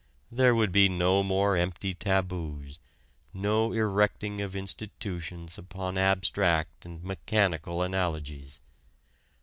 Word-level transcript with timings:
There 0.31 0.55
would 0.55 0.71
be 0.71 0.89
no 0.89 1.21
more 1.21 1.55
empty 1.55 1.93
taboos, 1.93 2.79
no 3.35 3.71
erecting 3.71 4.41
of 4.41 4.55
institutions 4.55 5.59
upon 5.59 5.95
abstract 5.95 6.87
and 6.87 7.03
mechanical 7.03 7.83
analogies. 7.83 8.61